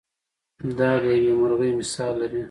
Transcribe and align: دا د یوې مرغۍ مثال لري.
دا 0.77 0.91
د 1.03 1.05
یوې 1.15 1.33
مرغۍ 1.41 1.71
مثال 1.81 2.13
لري. 2.21 2.39